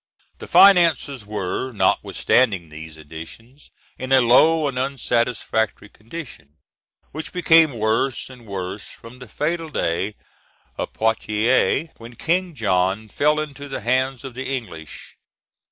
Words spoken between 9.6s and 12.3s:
day of Poitiers, when